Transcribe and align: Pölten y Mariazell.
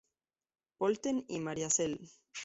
Pölten 0.79 1.25
y 1.27 1.39
Mariazell. 1.39 2.09